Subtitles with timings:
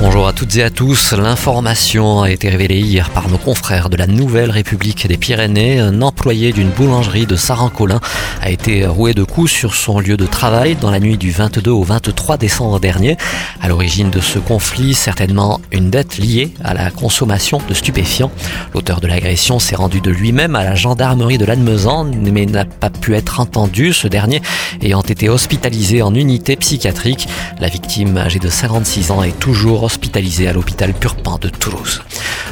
[0.00, 1.12] Bonjour à toutes et à tous.
[1.12, 5.78] L'information a été révélée hier par nos confrères de la Nouvelle République des Pyrénées.
[5.78, 8.00] Un employé d'une boulangerie de Sarancolin
[8.42, 11.70] a été roué de coups sur son lieu de travail dans la nuit du 22
[11.70, 13.16] au 23 décembre dernier.
[13.60, 18.32] À l'origine de ce conflit, certainement une dette liée à la consommation de stupéfiants.
[18.74, 22.90] L'auteur de l'agression s'est rendu de lui-même à la gendarmerie de Lannemezan, mais n'a pas
[22.90, 24.42] pu être entendu, ce dernier
[24.82, 27.28] ayant été hospitalisé en unité psychiatrique.
[27.60, 32.02] La victime, âgée de 56 ans, est toujours hospitalisé à l'hôpital Purpan de Toulouse.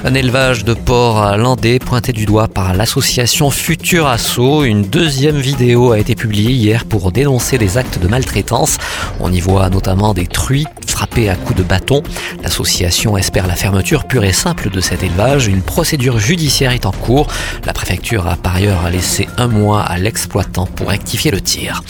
[0.04, 4.64] Un élevage de porcs à Landais pointé du doigt par l'association Futur Assaut.
[4.64, 8.78] Une deuxième vidéo a été publiée hier pour dénoncer les actes de maltraitance.
[9.20, 12.02] On y voit notamment des truies frappées à coups de bâton.
[12.42, 15.46] L'association espère la fermeture pure et simple de cet élevage.
[15.46, 17.28] Une procédure judiciaire est en cours.
[17.64, 21.84] La préfecture a par ailleurs laissé un mois à l'exploitant pour rectifier le tir.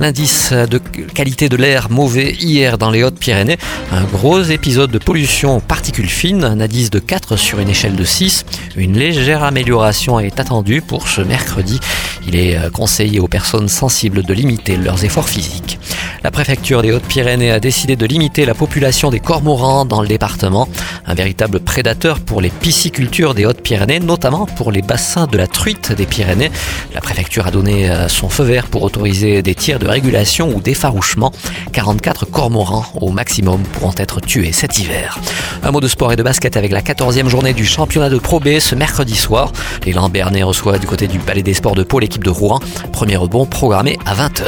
[0.00, 3.58] L'indice de qualité de l'air mauvais hier dans les Hautes-Pyrénées.
[3.92, 7.96] Un gros épisode de pollution aux particules fines, un indice de 4 sur une échelle
[7.96, 8.44] de 6.
[8.76, 11.80] Une légère amélioration est attendue pour ce mercredi.
[12.26, 15.77] Il est euh, conseillé aux personnes sensibles de limiter leurs efforts physiques.
[16.24, 20.68] La préfecture des Hautes-Pyrénées a décidé de limiter la population des cormorans dans le département,
[21.06, 25.92] un véritable prédateur pour les piscicultures des Hautes-Pyrénées, notamment pour les bassins de la truite
[25.92, 26.50] des Pyrénées.
[26.92, 30.60] La préfecture a donné euh, son feu vert pour autoriser des tirs de régulation ou
[30.60, 31.32] d'effarouchement.
[31.72, 35.18] 44 cormorans au maximum pourront être tués cet hiver.
[35.62, 38.40] Un mot de sport et de basket avec la 14e journée du championnat de Pro
[38.40, 39.52] B ce mercredi soir.
[39.84, 42.60] Les Lambernais reçoivent du côté du Palais des Sports de Pau l'équipe de Rouen.
[42.92, 44.44] Premier rebond programmé à 20h.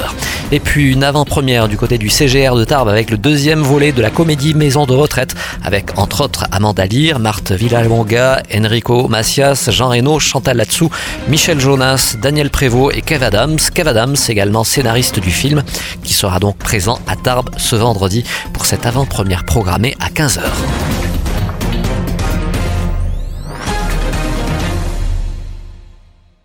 [0.53, 4.01] Et puis une avant-première du côté du CGR de Tarbes avec le deuxième volet de
[4.01, 9.91] la comédie Maison de retraite avec entre autres Amanda Lear, Marthe Villalonga, Enrico Macias, Jean
[9.91, 10.91] Reno, Chantal Latsou,
[11.29, 13.59] Michel Jonas, Daniel Prévost et Kev Adams.
[13.75, 15.63] Kev Adams, également scénariste du film,
[16.03, 20.41] qui sera donc présent à Tarbes ce vendredi pour cette avant-première programmée à 15h.